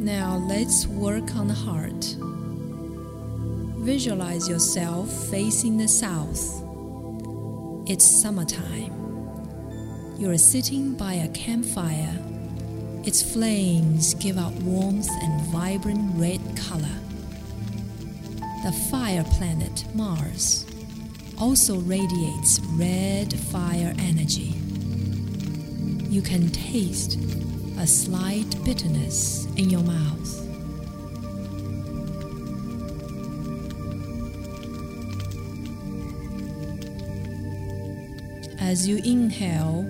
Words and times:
Now 0.00 0.38
let's 0.48 0.86
work 0.86 1.36
on 1.36 1.46
the 1.46 1.52
heart. 1.52 2.16
Visualize 3.84 4.48
yourself 4.48 5.12
facing 5.28 5.76
the 5.76 5.88
south. 5.88 6.40
It's 7.86 8.22
summertime. 8.22 8.94
You 10.18 10.30
are 10.30 10.38
sitting 10.38 10.94
by 10.94 11.12
a 11.12 11.28
campfire. 11.32 12.16
Its 13.04 13.20
flames 13.20 14.14
give 14.14 14.38
out 14.38 14.54
warmth 14.62 15.10
and 15.20 15.42
vibrant 15.48 16.00
red 16.14 16.40
color. 16.56 16.96
The 18.64 18.72
fire 18.90 19.24
planet 19.24 19.84
Mars 19.94 20.64
also 21.38 21.76
radiates 21.80 22.58
red 22.70 23.38
fire 23.38 23.94
energy. 23.98 24.54
You 26.08 26.22
can 26.22 26.48
taste 26.48 27.18
a 27.80 27.86
slight 27.86 28.62
bitterness 28.62 29.46
in 29.56 29.70
your 29.70 29.80
mouth. 29.80 30.46
As 38.60 38.86
you 38.86 38.98
inhale, 38.98 39.86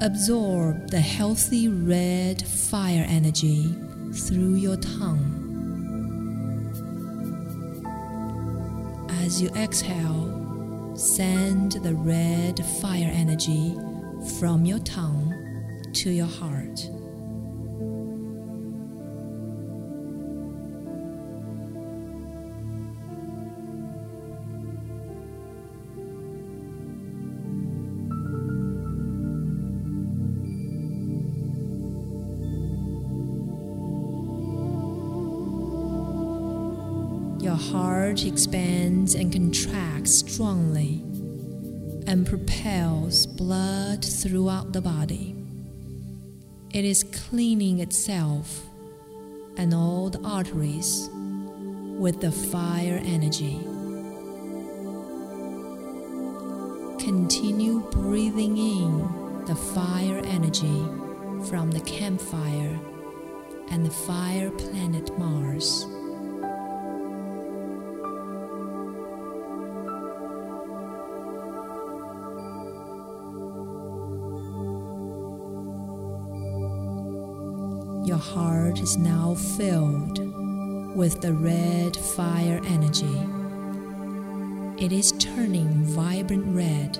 absorb 0.00 0.88
the 0.88 1.00
healthy 1.00 1.68
red 1.68 2.40
fire 2.42 3.04
energy 3.06 3.76
through 4.14 4.54
your 4.54 4.78
tongue. 4.78 5.42
As 9.22 9.42
you 9.42 9.50
exhale, 9.50 10.96
send 10.96 11.72
the 11.72 11.94
red 11.94 12.64
fire 12.80 13.10
energy 13.12 13.76
from 14.38 14.64
your 14.64 14.78
tongue 14.78 15.33
to 15.94 16.10
your 16.10 16.26
heart. 16.26 16.80
Your 37.40 37.54
heart 37.54 38.24
expands 38.24 39.14
and 39.14 39.32
contracts 39.32 40.12
strongly 40.12 41.02
and 42.06 42.26
propels 42.26 43.26
blood 43.26 44.04
throughout 44.04 44.72
the 44.72 44.80
body. 44.80 45.33
It 46.74 46.84
is 46.84 47.04
cleaning 47.04 47.78
itself 47.78 48.66
and 49.56 49.72
all 49.72 50.10
the 50.10 50.20
arteries 50.26 51.08
with 51.12 52.20
the 52.20 52.32
fire 52.32 53.00
energy. 53.04 53.60
Continue 56.98 57.78
breathing 57.92 58.56
in 58.58 59.44
the 59.44 59.54
fire 59.54 60.20
energy 60.24 60.82
from 61.48 61.70
the 61.70 61.82
campfire 61.86 62.76
and 63.70 63.86
the 63.86 63.92
fire 63.92 64.50
planet 64.50 65.16
Mars. 65.16 65.86
Your 78.04 78.18
heart 78.18 78.80
is 78.80 78.98
now 78.98 79.34
filled 79.34 80.18
with 80.94 81.22
the 81.22 81.32
red 81.32 81.96
fire 81.96 82.60
energy. 82.66 83.18
It 84.76 84.92
is 84.92 85.12
turning 85.12 85.86
vibrant 85.86 86.44
red 86.54 86.98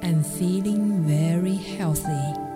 and 0.00 0.26
feeling 0.26 1.02
very 1.02 1.56
healthy. 1.56 2.51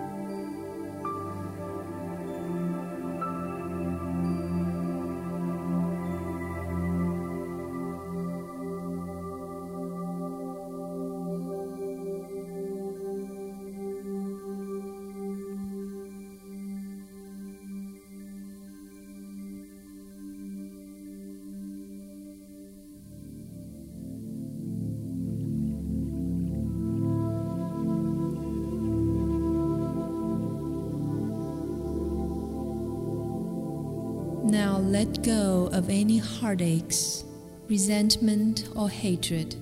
Now 34.47 34.77
let 34.77 35.23
go 35.23 35.69
of 35.73 35.89
any 35.89 36.19
heartaches, 36.19 37.25
resentment, 37.67 38.69
or 38.77 38.89
hatred. 38.89 39.57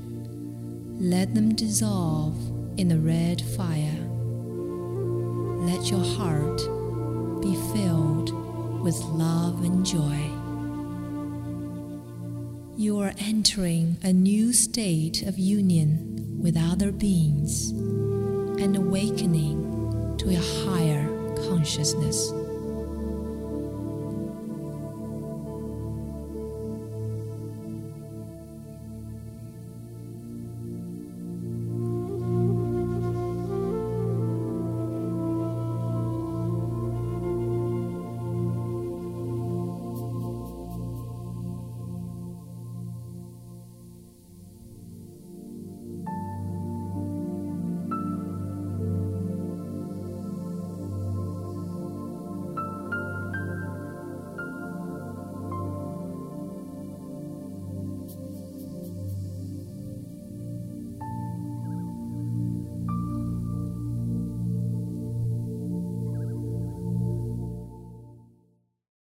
Let 1.02 1.34
them 1.34 1.56
dissolve 1.56 2.38
in 2.78 2.90
the 2.90 3.00
red 3.00 3.42
fire. 3.42 3.98
Let 5.66 5.90
your 5.90 6.04
heart 6.04 6.60
be 7.42 7.56
filled 7.74 8.30
with 8.84 8.96
love 9.06 9.64
and 9.64 9.84
joy. 9.84 10.30
You 12.78 13.00
are 13.00 13.14
entering 13.18 13.98
a 14.04 14.14
new 14.14 14.54
state 14.54 15.24
of 15.24 15.40
union 15.40 16.38
with 16.40 16.56
other 16.56 16.92
beings 16.92 17.72
and 17.72 18.76
awakening 18.76 20.18
to 20.20 20.30
a 20.30 20.70
higher 20.70 21.08
consciousness. 21.50 22.32